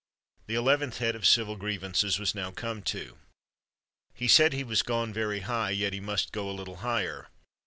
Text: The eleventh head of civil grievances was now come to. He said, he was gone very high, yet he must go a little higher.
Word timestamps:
The 0.47 0.55
eleventh 0.55 0.97
head 0.97 1.15
of 1.15 1.27
civil 1.27 1.55
grievances 1.55 2.17
was 2.17 2.33
now 2.33 2.49
come 2.49 2.81
to. 2.89 3.19
He 4.15 4.27
said, 4.27 4.51
he 4.51 4.63
was 4.63 4.81
gone 4.81 5.13
very 5.13 5.41
high, 5.41 5.69
yet 5.69 5.93
he 5.93 5.99
must 5.99 6.31
go 6.31 6.49
a 6.49 6.57
little 6.57 6.77
higher. 6.77 7.27